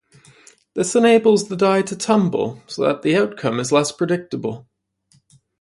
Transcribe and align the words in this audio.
This 0.73 0.95
enables 0.95 1.47
the 1.47 1.55
die 1.55 1.83
to 1.83 1.95
tumble 1.95 2.63
so 2.65 2.87
that 2.87 3.03
the 3.03 3.15
outcome 3.15 3.59
is 3.59 3.71
less 3.71 3.91
predictable. 3.91 4.65